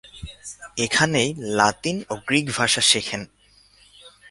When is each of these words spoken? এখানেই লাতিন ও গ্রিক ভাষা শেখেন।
এখানেই 0.77 1.29
লাতিন 1.57 1.97
ও 2.09 2.13
গ্রিক 2.27 2.45
ভাষা 2.57 2.81
শেখেন। 2.81 3.21